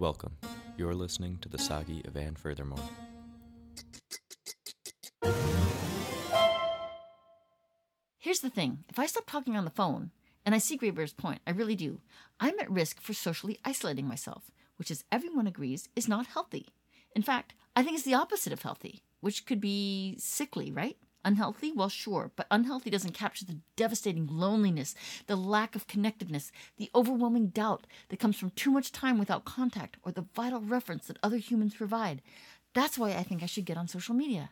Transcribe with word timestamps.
Welcome. 0.00 0.38
You're 0.78 0.94
listening 0.94 1.36
to 1.42 1.50
the 1.50 1.58
Saga 1.58 2.00
of 2.06 2.16
Anne 2.16 2.34
Furthermore. 2.34 2.78
Here's 8.16 8.40
the 8.40 8.48
thing 8.48 8.84
if 8.88 8.98
I 8.98 9.04
stop 9.04 9.26
talking 9.26 9.58
on 9.58 9.66
the 9.66 9.70
phone, 9.70 10.10
and 10.46 10.54
I 10.54 10.58
see 10.58 10.78
Graybeard's 10.78 11.12
point, 11.12 11.42
I 11.46 11.50
really 11.50 11.76
do, 11.76 12.00
I'm 12.40 12.58
at 12.60 12.70
risk 12.70 12.98
for 13.02 13.12
socially 13.12 13.58
isolating 13.62 14.08
myself, 14.08 14.50
which, 14.76 14.90
as 14.90 15.04
everyone 15.12 15.46
agrees, 15.46 15.90
is 15.94 16.08
not 16.08 16.28
healthy. 16.28 16.68
In 17.14 17.20
fact, 17.20 17.52
I 17.76 17.82
think 17.82 17.94
it's 17.94 18.06
the 18.06 18.14
opposite 18.14 18.54
of 18.54 18.62
healthy, 18.62 19.02
which 19.20 19.44
could 19.44 19.60
be 19.60 20.16
sickly, 20.18 20.72
right? 20.72 20.96
Unhealthy? 21.24 21.70
Well, 21.72 21.90
sure, 21.90 22.30
but 22.34 22.46
unhealthy 22.50 22.88
doesn't 22.88 23.12
capture 23.12 23.44
the 23.44 23.58
devastating 23.76 24.26
loneliness, 24.26 24.94
the 25.26 25.36
lack 25.36 25.76
of 25.76 25.86
connectedness, 25.86 26.50
the 26.78 26.90
overwhelming 26.94 27.48
doubt 27.48 27.86
that 28.08 28.18
comes 28.18 28.38
from 28.38 28.50
too 28.50 28.70
much 28.70 28.90
time 28.90 29.18
without 29.18 29.44
contact 29.44 29.98
or 30.02 30.12
the 30.12 30.26
vital 30.34 30.60
reference 30.60 31.06
that 31.06 31.18
other 31.22 31.36
humans 31.36 31.74
provide. 31.74 32.22
That's 32.74 32.96
why 32.96 33.10
I 33.10 33.22
think 33.22 33.42
I 33.42 33.46
should 33.46 33.66
get 33.66 33.76
on 33.76 33.86
social 33.86 34.14
media. 34.14 34.50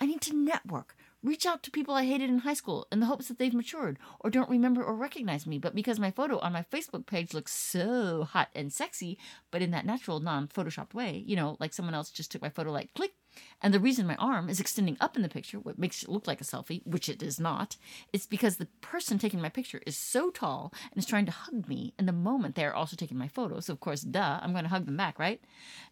I 0.00 0.06
need 0.06 0.20
to 0.22 0.36
network, 0.36 0.94
reach 1.22 1.44
out 1.44 1.62
to 1.64 1.70
people 1.72 1.94
I 1.94 2.06
hated 2.06 2.30
in 2.30 2.38
high 2.38 2.54
school 2.54 2.86
in 2.92 3.00
the 3.00 3.06
hopes 3.06 3.26
that 3.28 3.38
they've 3.38 3.52
matured 3.52 3.98
or 4.20 4.30
don't 4.30 4.48
remember 4.48 4.82
or 4.82 4.94
recognize 4.94 5.46
me, 5.46 5.58
but 5.58 5.74
because 5.74 5.98
my 5.98 6.12
photo 6.12 6.38
on 6.38 6.52
my 6.52 6.64
Facebook 6.72 7.04
page 7.04 7.34
looks 7.34 7.52
so 7.52 8.22
hot 8.22 8.48
and 8.54 8.72
sexy, 8.72 9.18
but 9.50 9.60
in 9.60 9.72
that 9.72 9.84
natural, 9.84 10.20
non 10.20 10.46
photoshopped 10.46 10.94
way, 10.94 11.22
you 11.26 11.34
know, 11.34 11.56
like 11.58 11.74
someone 11.74 11.94
else 11.94 12.10
just 12.10 12.30
took 12.30 12.42
my 12.42 12.48
photo 12.48 12.70
like 12.70 12.94
click. 12.94 13.12
And 13.60 13.74
the 13.74 13.80
reason 13.80 14.06
my 14.06 14.16
arm 14.16 14.48
is 14.48 14.60
extending 14.60 14.96
up 15.00 15.16
in 15.16 15.22
the 15.22 15.28
picture, 15.28 15.58
what 15.58 15.78
makes 15.78 16.02
it 16.02 16.08
look 16.08 16.26
like 16.26 16.40
a 16.40 16.44
selfie, 16.44 16.86
which 16.86 17.08
it 17.08 17.22
is 17.22 17.40
not, 17.40 17.76
is 18.12 18.26
because 18.26 18.56
the 18.56 18.68
person 18.80 19.18
taking 19.18 19.40
my 19.40 19.48
picture 19.48 19.80
is 19.86 19.96
so 19.96 20.30
tall 20.30 20.72
and 20.90 20.98
is 20.98 21.06
trying 21.06 21.26
to 21.26 21.32
hug 21.32 21.68
me. 21.68 21.94
And 21.98 22.06
the 22.06 22.12
moment 22.12 22.54
they 22.54 22.64
are 22.64 22.74
also 22.74 22.96
taking 22.96 23.18
my 23.18 23.28
photo, 23.28 23.60
so 23.60 23.72
of 23.72 23.80
course, 23.80 24.02
duh, 24.02 24.38
I'm 24.42 24.52
going 24.52 24.64
to 24.64 24.70
hug 24.70 24.86
them 24.86 24.96
back, 24.96 25.18
right? 25.18 25.40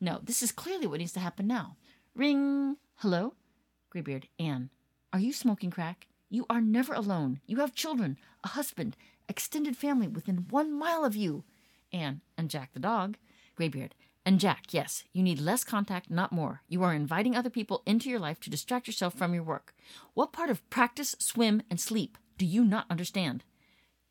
No, 0.00 0.20
this 0.22 0.42
is 0.42 0.52
clearly 0.52 0.86
what 0.86 0.98
needs 0.98 1.12
to 1.12 1.20
happen 1.20 1.46
now. 1.46 1.76
Ring. 2.14 2.76
Hello? 2.96 3.34
Graybeard, 3.90 4.28
Anne. 4.38 4.70
Are 5.12 5.20
you 5.20 5.32
smoking 5.32 5.70
crack? 5.70 6.06
You 6.28 6.46
are 6.50 6.60
never 6.60 6.92
alone. 6.92 7.40
You 7.46 7.58
have 7.58 7.74
children, 7.74 8.18
a 8.42 8.48
husband, 8.48 8.96
extended 9.28 9.76
family 9.76 10.08
within 10.08 10.46
one 10.50 10.72
mile 10.72 11.04
of 11.04 11.16
you. 11.16 11.44
Anne 11.92 12.20
and 12.36 12.50
Jack 12.50 12.72
the 12.72 12.80
dog. 12.80 13.16
Graybeard. 13.54 13.94
And 14.26 14.40
Jack, 14.40 14.74
yes, 14.74 15.04
you 15.12 15.22
need 15.22 15.38
less 15.38 15.62
contact, 15.62 16.10
not 16.10 16.32
more. 16.32 16.62
You 16.68 16.82
are 16.82 16.92
inviting 16.92 17.36
other 17.36 17.48
people 17.48 17.84
into 17.86 18.10
your 18.10 18.18
life 18.18 18.40
to 18.40 18.50
distract 18.50 18.88
yourself 18.88 19.14
from 19.14 19.32
your 19.32 19.44
work. 19.44 19.72
What 20.14 20.32
part 20.32 20.50
of 20.50 20.68
practice, 20.68 21.14
swim, 21.20 21.62
and 21.70 21.80
sleep 21.80 22.18
do 22.36 22.44
you 22.44 22.64
not 22.64 22.86
understand? 22.90 23.44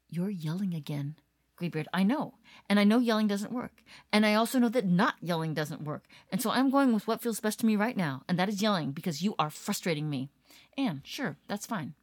You're 0.10 0.30
yelling 0.30 0.74
again. 0.74 1.16
Graybeard, 1.58 1.90
I 1.94 2.04
know. 2.04 2.36
And 2.70 2.80
I 2.80 2.86
know 2.86 3.00
yelling 3.00 3.28
doesn't 3.28 3.52
work. 3.52 3.84
And 4.14 4.26
I 4.26 4.36
also 4.36 4.58
know 4.58 4.70
that 4.70 4.86
not 4.86 5.16
yelling 5.22 5.54
doesn't 5.54 5.84
work. 5.84 6.06
And 6.32 6.42
so 6.42 6.50
I'm 6.50 6.70
going 6.70 6.94
with 6.94 7.08
what 7.08 7.22
feels 7.22 7.42
best 7.42 7.60
to 7.60 7.66
me 7.66 7.76
right 7.76 7.98
now, 7.98 8.24
and 8.30 8.40
that 8.40 8.50
is 8.50 8.62
yelling 8.62 8.92
because 8.92 9.22
you 9.22 9.36
are 9.38 9.50
frustrating 9.50 10.10
me. 10.10 10.30
Anne, 10.78 11.02
sure, 11.04 11.36
that's 11.50 11.66
fine. 11.66 11.94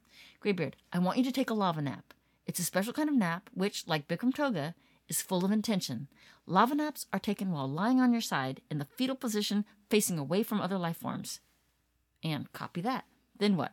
Graybeard, 0.40 0.76
I 0.92 0.98
want 0.98 1.16
you 1.16 1.24
to 1.24 1.32
take 1.32 1.48
a 1.48 1.54
lava 1.54 1.80
nap. 1.80 2.12
It's 2.46 2.60
a 2.60 2.64
special 2.64 2.92
kind 2.92 3.08
of 3.08 3.14
nap 3.14 3.48
which, 3.54 3.86
like 3.86 4.06
Bikram 4.06 4.36
Yoga, 4.36 4.74
is 5.08 5.22
full 5.22 5.44
of 5.44 5.52
intention. 5.52 6.08
Lava 6.46 6.74
naps 6.74 7.06
are 7.12 7.18
taken 7.18 7.50
while 7.50 7.68
lying 7.68 8.00
on 8.00 8.12
your 8.12 8.20
side 8.20 8.60
in 8.70 8.78
the 8.78 8.84
fetal 8.84 9.16
position 9.16 9.64
facing 9.90 10.18
away 10.18 10.42
from 10.42 10.60
other 10.60 10.78
life 10.78 10.96
forms. 10.96 11.40
And 12.22 12.52
copy 12.52 12.80
that. 12.82 13.04
Then 13.38 13.56
what? 13.56 13.72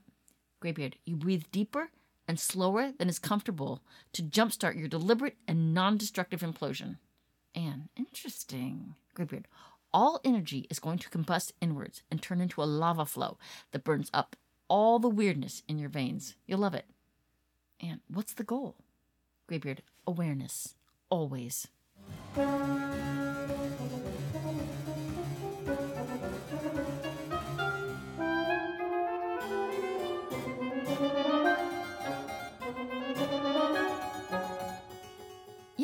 Graybeard, 0.59 0.97
you 1.05 1.15
breathe 1.15 1.43
deeper 1.51 1.89
and 2.27 2.39
slower 2.39 2.91
than 2.97 3.09
is 3.09 3.19
comfortable 3.19 3.81
to 4.13 4.21
jumpstart 4.21 4.77
your 4.77 4.87
deliberate 4.87 5.37
and 5.47 5.73
non 5.73 5.97
destructive 5.97 6.41
implosion. 6.41 6.97
Anne, 7.55 7.89
interesting. 7.95 8.95
Graybeard, 9.15 9.47
all 9.93 10.19
energy 10.23 10.67
is 10.69 10.79
going 10.79 10.99
to 10.99 11.09
combust 11.09 11.53
inwards 11.61 12.03
and 12.11 12.21
turn 12.21 12.41
into 12.41 12.61
a 12.61 12.65
lava 12.65 13.05
flow 13.05 13.37
that 13.71 13.83
burns 13.83 14.09
up 14.13 14.35
all 14.67 14.99
the 14.99 15.09
weirdness 15.09 15.63
in 15.67 15.79
your 15.79 15.89
veins. 15.89 16.35
You'll 16.45 16.59
love 16.59 16.75
it. 16.75 16.85
And 17.79 18.01
what's 18.07 18.33
the 18.33 18.43
goal? 18.43 18.75
Graybeard, 19.47 19.81
awareness. 20.05 20.75
Always. 21.09 21.67
You 22.35 22.43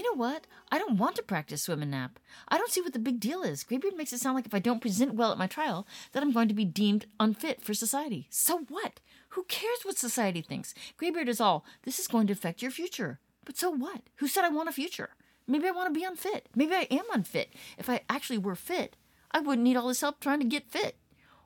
know 0.03 0.13
what? 0.15 0.45
I 0.71 0.77
don't 0.77 0.97
want 0.97 1.15
to 1.15 1.23
practice 1.23 1.63
swim 1.63 1.81
and 1.81 1.89
nap. 1.89 2.19
I 2.47 2.57
don't 2.57 2.69
see 2.69 2.81
what 2.81 2.93
the 2.93 2.99
big 2.99 3.19
deal 3.19 3.41
is. 3.41 3.63
Graybeard 3.63 3.95
makes 3.95 4.13
it 4.13 4.19
sound 4.19 4.35
like 4.35 4.45
if 4.45 4.53
I 4.53 4.59
don't 4.59 4.81
present 4.81 5.15
well 5.15 5.31
at 5.31 5.37
my 5.37 5.47
trial, 5.47 5.87
that 6.11 6.21
I'm 6.21 6.33
going 6.33 6.49
to 6.49 6.53
be 6.53 6.65
deemed 6.65 7.07
unfit 7.19 7.63
for 7.63 7.73
society. 7.73 8.27
So 8.29 8.65
what? 8.69 8.99
Who 9.29 9.43
cares 9.45 9.79
what 9.83 9.97
society 9.97 10.41
thinks? 10.41 10.75
Graybeard 10.97 11.29
is 11.29 11.41
all, 11.41 11.65
this 11.83 11.97
is 11.97 12.07
going 12.07 12.27
to 12.27 12.33
affect 12.33 12.61
your 12.61 12.71
future. 12.71 13.19
But 13.45 13.57
so 13.57 13.69
what? 13.69 14.01
Who 14.17 14.27
said 14.27 14.43
I 14.43 14.49
want 14.49 14.69
a 14.69 14.73
future? 14.73 15.11
Maybe 15.47 15.67
I 15.67 15.71
want 15.71 15.93
to 15.93 15.97
be 15.97 16.03
unfit. 16.03 16.49
Maybe 16.55 16.73
I 16.73 16.87
am 16.89 17.05
unfit. 17.13 17.53
If 17.77 17.89
I 17.89 18.01
actually 18.09 18.39
were 18.39 18.55
fit, 18.55 18.95
I 19.31 19.39
wouldn't 19.39 19.63
need 19.63 19.77
all 19.77 19.87
this 19.87 20.01
help 20.01 20.19
trying 20.19 20.39
to 20.39 20.45
get 20.45 20.69
fit. 20.69 20.97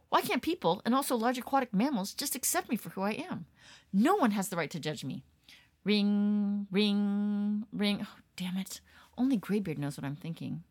Why 0.09 0.21
can't 0.21 0.41
people, 0.41 0.81
and 0.85 0.95
also 0.95 1.15
large 1.15 1.37
aquatic 1.37 1.73
mammals, 1.73 2.13
just 2.13 2.35
accept 2.35 2.69
me 2.69 2.77
for 2.77 2.89
who 2.89 3.01
I 3.01 3.11
am? 3.11 3.45
No 3.93 4.15
one 4.15 4.31
has 4.31 4.49
the 4.49 4.55
right 4.55 4.71
to 4.71 4.79
judge 4.79 5.03
me. 5.03 5.23
Ring, 5.83 6.67
ring, 6.71 7.65
ring. 7.71 7.99
Oh, 8.01 8.15
damn 8.35 8.57
it. 8.57 8.81
Only 9.17 9.37
Graybeard 9.37 9.77
knows 9.77 9.97
what 9.97 10.05
I'm 10.05 10.15
thinking. 10.15 10.63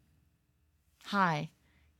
Hi, 1.06 1.50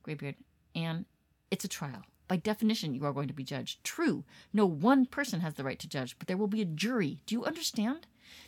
Graybeard. 0.02 0.36
Anne, 0.74 1.04
it's 1.50 1.64
a 1.64 1.68
trial. 1.68 2.02
By 2.26 2.36
definition, 2.36 2.94
you 2.94 3.04
are 3.04 3.12
going 3.12 3.28
to 3.28 3.34
be 3.34 3.44
judged. 3.44 3.82
True, 3.84 4.24
no 4.52 4.66
one 4.66 5.06
person 5.06 5.40
has 5.40 5.54
the 5.54 5.64
right 5.64 5.78
to 5.78 5.88
judge, 5.88 6.18
but 6.18 6.28
there 6.28 6.36
will 6.36 6.46
be 6.46 6.60
a 6.60 6.66
jury. 6.66 7.22
Do 7.26 7.34
you 7.34 7.44
understand? 7.44 8.06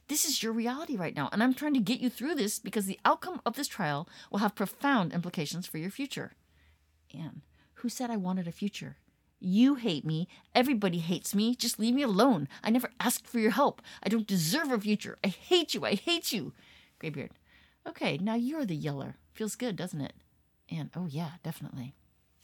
This 0.08 0.24
is 0.24 0.42
your 0.42 0.52
reality 0.52 0.96
right 0.96 1.14
now, 1.14 1.28
and 1.32 1.42
I'm 1.42 1.54
trying 1.54 1.74
to 1.74 1.80
get 1.80 2.00
you 2.00 2.10
through 2.10 2.34
this 2.34 2.58
because 2.58 2.86
the 2.86 3.00
outcome 3.04 3.40
of 3.46 3.54
this 3.54 3.68
trial 3.68 4.08
will 4.30 4.40
have 4.40 4.54
profound 4.54 5.12
implications 5.12 5.66
for 5.66 5.78
your 5.78 5.90
future. 5.90 6.32
Anne, 7.12 7.42
who 7.74 7.88
said 7.88 8.10
I 8.10 8.16
wanted 8.16 8.46
a 8.46 8.52
future? 8.52 8.96
You 9.40 9.76
hate 9.76 10.04
me. 10.04 10.28
Everybody 10.54 10.98
hates 10.98 11.34
me. 11.34 11.54
Just 11.54 11.78
leave 11.78 11.94
me 11.94 12.02
alone. 12.02 12.46
I 12.62 12.70
never 12.70 12.90
asked 13.00 13.26
for 13.26 13.38
your 13.38 13.52
help. 13.52 13.80
I 14.02 14.10
don't 14.10 14.26
deserve 14.26 14.70
a 14.70 14.78
future. 14.78 15.16
I 15.24 15.28
hate 15.28 15.72
you. 15.74 15.86
I 15.86 15.94
hate 15.94 16.30
you. 16.30 16.52
Graybeard. 16.98 17.30
Okay, 17.88 18.18
now 18.18 18.34
you're 18.34 18.66
the 18.66 18.76
yeller. 18.76 19.16
Feels 19.32 19.56
good, 19.56 19.76
doesn't 19.76 20.02
it? 20.02 20.12
Anne, 20.70 20.90
oh 20.94 21.06
yeah, 21.08 21.30
definitely. 21.42 21.94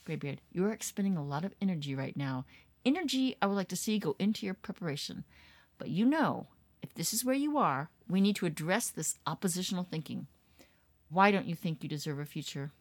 Graybeard, 0.05 0.41
you 0.51 0.65
are 0.65 0.71
expending 0.71 1.15
a 1.15 1.23
lot 1.23 1.45
of 1.45 1.53
energy 1.61 1.93
right 1.93 2.17
now. 2.17 2.45
Energy 2.83 3.35
I 3.41 3.45
would 3.45 3.55
like 3.55 3.67
to 3.69 3.75
see 3.75 3.99
go 3.99 4.15
into 4.17 4.45
your 4.45 4.55
preparation. 4.55 5.23
But 5.77 5.89
you 5.89 6.05
know, 6.05 6.47
if 6.87 6.93
this 6.93 7.13
is 7.13 7.25
where 7.25 7.35
you 7.35 7.57
are, 7.57 7.89
we 8.07 8.21
need 8.21 8.37
to 8.37 8.45
address 8.45 8.89
this 8.89 9.19
oppositional 9.27 9.83
thinking. 9.83 10.27
Why 11.09 11.31
don't 11.31 11.45
you 11.45 11.53
think 11.53 11.83
you 11.83 11.89
deserve 11.89 12.19
a 12.19 12.25
future? 12.25 12.71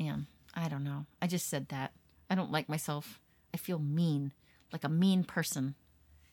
Anne, 0.00 0.26
I 0.52 0.68
don't 0.68 0.82
know. 0.82 1.06
I 1.20 1.28
just 1.28 1.48
said 1.48 1.68
that. 1.68 1.92
I 2.28 2.34
don't 2.34 2.50
like 2.50 2.68
myself. 2.68 3.20
I 3.54 3.56
feel 3.56 3.78
mean, 3.78 4.32
like 4.72 4.82
a 4.82 4.88
mean 4.88 5.22
person. 5.22 5.76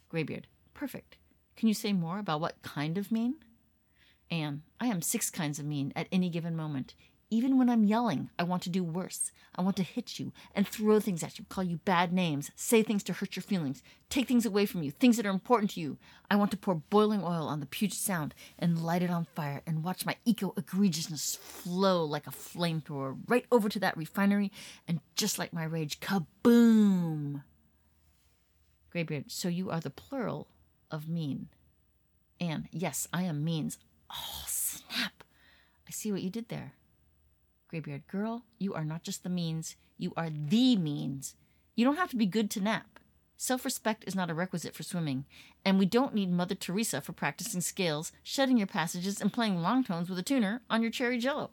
Graybeard, 0.10 0.48
perfect. 0.74 1.18
Can 1.56 1.68
you 1.68 1.76
say 1.76 1.94
more 1.94 2.18
about 2.18 2.42
what 2.42 2.62
kind 2.64 2.98
of 2.98 3.12
mean? 3.12 3.36
Anne, 4.32 4.64
I 4.80 4.88
am 4.88 5.04
six 5.04 5.30
kinds 5.30 5.60
of 5.60 5.66
mean 5.66 5.94
at 5.96 6.08
any 6.12 6.30
given 6.30 6.56
moment. 6.56 6.96
Even 7.32 7.60
when 7.60 7.70
I'm 7.70 7.84
yelling, 7.84 8.32
I 8.40 8.44
want 8.44 8.64
to 8.64 8.72
do 8.72 8.84
worse. 8.84 9.32
I 9.56 9.62
want 9.62 9.76
to 9.76 9.84
hit 9.84 10.18
you 10.18 10.32
and 10.56 10.68
throw 10.68 11.00
things 11.00 11.22
at 11.22 11.38
you, 11.38 11.46
call 11.48 11.64
you 11.64 11.78
bad 11.78 12.12
names, 12.12 12.50
say 12.56 12.82
things 12.82 13.04
to 13.04 13.14
hurt 13.14 13.36
your 13.36 13.44
feelings, 13.44 13.84
take 14.10 14.28
things 14.28 14.48
away 14.48 14.66
from 14.66 14.82
you, 14.82 14.90
things 14.90 15.18
that 15.18 15.28
are 15.28 15.32
important 15.32 15.72
to 15.72 15.80
you. 15.80 16.00
I 16.32 16.38
want 16.38 16.50
to 16.52 16.58
pour 16.58 16.76
boiling 16.76 17.22
oil 17.22 17.48
on 17.48 17.60
the 17.60 17.68
Puget 17.68 17.98
Sound 17.98 18.34
and 18.58 18.82
light 18.82 19.04
it 19.04 19.12
on 19.12 19.26
fire 19.36 19.62
and 19.68 19.84
watch 19.84 20.08
my 20.08 20.16
eco 20.26 20.54
egregiousness 20.54 21.38
flow 21.38 22.04
like 22.04 22.26
a 22.26 22.32
flamethrower 22.32 23.20
right 23.28 23.46
over 23.52 23.70
to 23.70 23.80
that 23.80 23.98
refinery 23.98 24.52
and 24.88 25.00
just 25.16 25.38
like 25.38 25.54
my 25.54 25.64
rage, 25.64 26.00
kaboom! 26.00 27.44
Graybeard, 28.92 29.30
so 29.30 29.50
you 29.50 29.70
are 29.70 29.80
the 29.80 29.92
plural 29.92 30.48
of 30.90 31.08
mean. 31.08 31.50
Anne, 32.42 32.70
yes, 32.72 33.08
I 33.14 33.24
am 33.24 33.44
means. 33.44 33.78
Oh, 34.10 34.44
snap! 34.48 35.24
I 35.88 35.92
see 35.92 36.12
what 36.12 36.24
you 36.24 36.32
did 36.32 36.50
there. 36.50 36.74
Graybeard, 37.70 38.08
girl, 38.08 38.44
you 38.58 38.74
are 38.74 38.84
not 38.84 39.04
just 39.04 39.22
the 39.22 39.30
means, 39.30 39.76
you 39.98 40.12
are 40.18 40.30
the 40.32 40.76
means. 40.76 41.36
You 41.76 41.86
don't 41.86 41.98
have 41.98 42.10
to 42.10 42.16
be 42.16 42.26
good 42.26 42.50
to 42.52 42.62
nap. 42.62 43.00
Self 43.38 43.64
respect 43.64 44.04
is 44.08 44.16
not 44.16 44.32
a 44.32 44.34
requisite 44.34 44.74
for 44.74 44.82
swimming, 44.82 45.26
and 45.64 45.78
we 45.78 45.86
don't 45.86 46.16
need 46.16 46.32
Mother 46.32 46.56
Teresa 46.56 47.00
for 47.00 47.14
practicing 47.14 47.62
scales, 47.62 48.12
shedding 48.24 48.58
your 48.58 48.68
passages, 48.68 49.22
and 49.22 49.32
playing 49.32 49.62
long 49.62 49.84
tones 49.84 50.10
with 50.10 50.18
a 50.18 50.24
tuner 50.24 50.62
on 50.70 50.82
your 50.82 50.90
cherry 50.92 51.20
jello. 51.20 51.52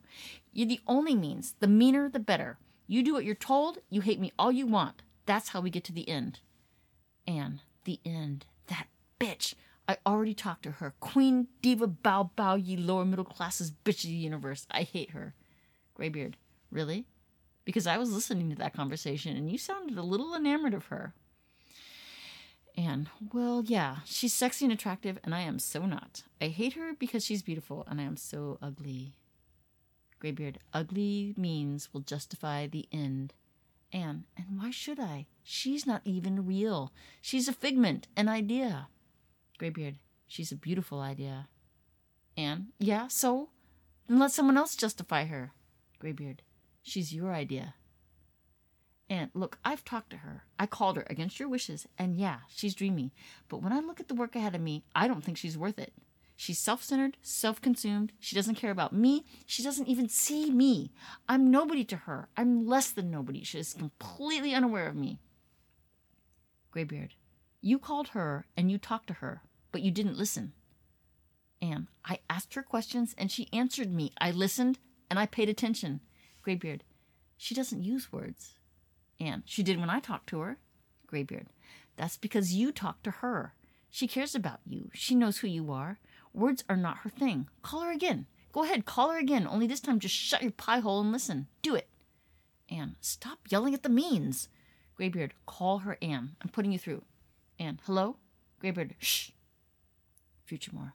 You're 0.53 0.67
the 0.67 0.81
only 0.87 1.15
means. 1.15 1.55
The 1.61 1.69
meaner, 1.69 2.09
the 2.09 2.19
better. 2.19 2.57
You 2.87 3.03
do 3.03 3.13
what 3.13 3.25
you're 3.25 3.35
told, 3.35 3.79
you 3.91 4.01
hate 4.01 4.19
me 4.19 4.33
all 4.39 4.51
you 4.51 4.67
want. 4.67 5.03
That's 5.27 5.51
how 5.51 5.61
we 5.61 5.71
get 5.71 5.85
to 5.85 5.93
the 5.93 6.09
end. 6.09 6.41
Anne, 7.29 7.61
the 7.85 8.01
end. 8.07 8.47
That 8.69 8.87
bitch. 9.21 9.55
I 9.87 9.99
already 10.07 10.35
talked 10.35 10.63
to 10.63 10.73
her. 10.73 10.95
Queen 10.99 11.49
Diva 11.63 11.87
Bow 11.87 12.31
Bow, 12.35 12.55
ye 12.55 12.77
lower 12.77 13.05
middle 13.05 13.25
classes 13.25 13.71
bitch 13.71 14.03
of 14.03 14.11
the 14.11 14.17
universe. 14.17 14.67
I 14.71 14.83
hate 14.83 15.11
her. 15.11 15.35
Graybeard, 15.97 16.37
really? 16.71 17.07
Because 17.65 17.87
I 17.87 17.97
was 17.97 18.13
listening 18.13 18.51
to 18.51 18.57
that 18.57 18.75
conversation 18.75 19.37
and 19.37 19.51
you 19.51 19.59
sounded 19.59 19.97
a 19.97 20.03
little 20.03 20.35
enamored 20.35 20.75
of 20.75 20.87
her. 20.87 21.15
Anne, 22.77 23.09
well, 23.33 23.63
yeah, 23.65 23.99
she's 24.05 24.35
sexy 24.35 24.67
and 24.67 24.73
attractive, 24.73 25.19
and 25.25 25.35
I 25.35 25.41
am 25.41 25.59
so 25.59 25.87
not. 25.87 26.25
I 26.43 26.49
hate 26.49 26.75
her 26.75 26.93
because 26.99 27.25
she's 27.25 27.41
beautiful, 27.41 27.87
and 27.89 27.99
I 27.99 28.05
am 28.05 28.19
so 28.19 28.59
ugly. 28.61 29.17
Graybeard, 30.19 30.59
ugly 30.75 31.33
means 31.39 31.95
will 31.95 32.03
justify 32.03 32.67
the 32.67 32.87
end. 32.93 33.33
Anne, 33.95 34.25
and 34.37 34.59
why 34.59 34.71
should 34.71 35.01
I? 35.01 35.25
She's 35.43 35.87
not 35.87 36.03
even 36.05 36.47
real. 36.47 36.93
She's 37.23 37.49
a 37.49 37.53
figment, 37.55 38.09
an 38.15 38.29
idea. 38.29 38.89
Graybeard, 39.57 39.97
she's 40.27 40.53
a 40.53 40.57
beautiful 40.57 41.01
idea. 41.01 41.49
Anne, 42.37 42.69
yeah, 42.79 43.09
so? 43.09 43.49
Then 44.07 44.19
let 44.19 44.33
someone 44.33 44.59
else 44.59 44.77
justify 44.77 45.25
her. 45.25 45.53
Graybeard, 45.99 46.43
she's 46.83 47.15
your 47.15 47.33
idea. 47.33 47.75
And 49.09 49.31
look, 49.35 49.59
I've 49.65 49.85
talked 49.85 50.11
to 50.11 50.19
her. 50.19 50.45
I 50.59 50.67
called 50.67 50.97
her 50.97 51.07
against 51.09 51.39
your 51.39 51.49
wishes, 51.49 51.87
and 51.97 52.17
yeah, 52.17 52.39
she's 52.49 52.75
dreamy. 52.75 53.13
But 53.49 53.63
when 53.63 53.73
I 53.73 53.79
look 53.79 54.01
at 54.01 54.09
the 54.09 54.15
work 54.15 54.35
ahead 54.35 54.55
of 54.55 54.61
me, 54.61 54.85
I 54.95 55.07
don't 55.07 55.23
think 55.23 55.37
she's 55.39 55.57
worth 55.57 55.79
it. 55.79 55.93
She's 56.35 56.59
self 56.59 56.83
centered, 56.83 57.17
self 57.23 57.63
consumed. 57.63 58.13
She 58.19 58.37
doesn't 58.37 58.57
care 58.57 58.71
about 58.71 58.93
me. 58.93 59.25
She 59.47 59.63
doesn't 59.63 59.89
even 59.89 60.09
see 60.09 60.51
me. 60.51 60.93
I'm 61.29 61.51
nobody 61.51 61.85
to 61.85 61.97
her. 61.97 62.29
I'm 62.37 62.67
less 62.67 62.91
than 62.91 63.11
nobody. 63.11 63.43
She 63.43 63.59
is 63.59 63.73
completely 63.73 64.53
unaware 64.53 64.87
of 64.87 64.97
me. 64.97 65.19
Graybeard, 66.73 67.15
you 67.63 67.79
called 67.79 68.09
her 68.09 68.47
and 68.55 68.71
you 68.71 68.77
talked 68.77 69.07
to 69.07 69.15
her, 69.15 69.41
but 69.73 69.81
you 69.81 69.91
didn't 69.91 70.19
listen. 70.19 70.53
Anne, 71.63 71.89
I 72.05 72.19
asked 72.29 72.53
her 72.53 72.63
questions 72.63 73.15
and 73.17 73.31
she 73.31 73.49
answered 73.53 73.91
me. 73.91 74.13
I 74.21 74.31
listened 74.31 74.79
and 75.11 75.19
I 75.19 75.27
paid 75.27 75.49
attention. 75.49 76.01
Graybeard, 76.43 76.85
she 77.37 77.55
doesn't 77.55 77.83
use 77.83 78.13
words. 78.13 78.55
Anne, 79.21 79.43
she 79.47 79.63
did 79.63 79.81
when 79.81 79.91
I 79.91 80.01
talked 80.01 80.29
to 80.29 80.41
her. 80.41 80.59
Graybeard, 81.07 81.47
that's 81.97 82.17
because 82.17 82.55
you 82.55 82.73
talked 82.73 83.05
to 83.05 83.11
her. 83.11 83.55
She 83.91 84.07
cares 84.07 84.35
about 84.35 84.61
you. 84.67 84.91
She 84.93 85.15
knows 85.15 85.39
who 85.39 85.49
you 85.49 85.73
are. 85.73 85.99
Words 86.33 86.65
are 86.69 86.77
not 86.77 86.99
her 86.99 87.09
thing. 87.09 87.49
Call 87.63 87.81
her 87.83 87.93
again. 87.93 88.27
Go 88.53 88.65
ahead, 88.65 88.85
call 88.85 89.11
her 89.11 89.19
again. 89.19 89.47
Only 89.47 89.67
this 89.67 89.81
time 89.81 90.01
just 90.01 90.15
shut 90.15 90.43
your 90.43 90.51
pie 90.51 90.81
hole 90.81 91.01
and 91.01 91.13
listen. 91.13 91.47
Do 91.63 91.75
it. 91.75 91.89
Anne, 92.71 92.97
stop 93.01 93.39
yelling 93.49 93.75
at 93.75 93.83
the 93.83 93.89
means. 93.89 94.49
Graybeard, 94.97 95.35
call 95.47 95.79
her 95.79 95.99
Anne. 96.03 96.37
I'm 96.43 96.49
putting 96.49 96.73
you 96.73 96.79
through. 96.79 97.03
Anne, 97.59 97.81
hello? 97.85 98.17
Graybeard, 98.61 98.95
shh. 98.99 99.31
Futuremore. 100.51 100.93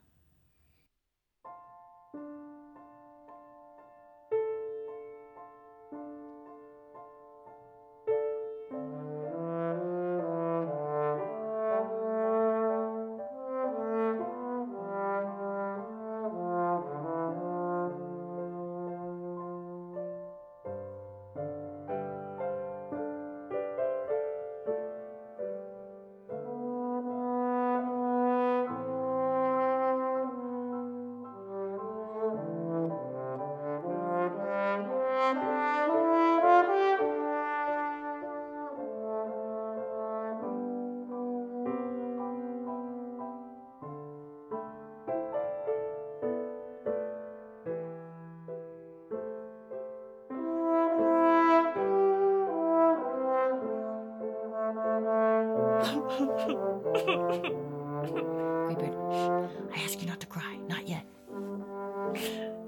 To 60.22 60.28
cry. 60.28 60.58
Not 60.68 60.88
yet. 60.88 61.06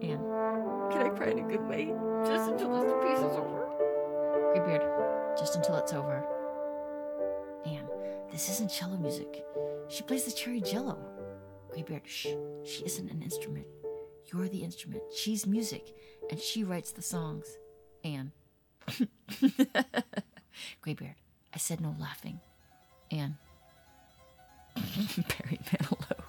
Anne, 0.02 0.20
can 0.92 1.02
I 1.02 1.10
cry 1.16 1.30
in 1.30 1.40
a 1.40 1.48
good 1.48 1.66
way? 1.68 1.94
Just 2.26 2.52
until 2.52 2.72
this 2.74 2.92
piece 3.04 3.20
is 3.20 3.38
over. 3.38 3.70
Graybeard, 4.54 5.38
just 5.38 5.56
until 5.56 5.76
it's 5.78 5.94
over. 5.94 6.26
Anne, 7.66 7.88
this 8.32 8.50
isn't 8.50 8.70
cello 8.70 8.98
music. 8.98 9.46
She 9.88 10.04
plays 10.04 10.26
the 10.26 10.32
cherry 10.32 10.62
jello. 10.62 10.98
Graybeard, 11.72 12.04
shh. 12.06 12.28
She 12.64 12.84
isn't 12.86 13.10
an 13.10 13.22
instrument. 13.22 13.68
You're 14.32 14.48
the 14.48 14.64
instrument. 14.64 15.04
She's 15.16 15.46
music, 15.46 15.96
and 16.30 16.40
she 16.40 16.64
writes 16.64 16.92
the 16.92 17.02
songs. 17.02 17.58
Anne. 18.04 18.32
Graybeard, 20.82 21.16
I 21.54 21.58
said 21.58 21.82
no 21.82 21.96
laughing. 22.00 22.40
Anne. 23.12 23.38
Barry 24.76 25.60
Manilow. 25.70 26.23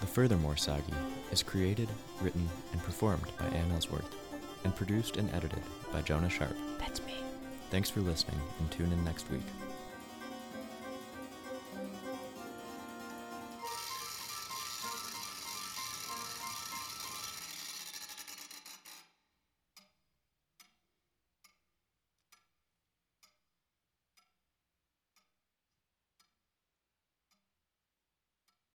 The 0.00 0.06
Furthermore 0.06 0.56
Saga 0.56 0.82
is 1.30 1.42
created, 1.42 1.88
written, 2.20 2.48
and 2.72 2.82
performed 2.82 3.26
by 3.38 3.46
Ann 3.46 3.70
Ellsworth, 3.72 4.14
and 4.64 4.74
produced 4.74 5.16
and 5.16 5.32
edited 5.34 5.62
by 5.92 6.02
Jonah 6.02 6.30
Sharp. 6.30 6.56
That's 6.78 7.02
me. 7.02 7.16
Thanks 7.70 7.90
for 7.90 8.00
listening, 8.00 8.40
and 8.58 8.70
tune 8.70 8.92
in 8.92 9.04
next 9.04 9.30
week. 9.30 9.42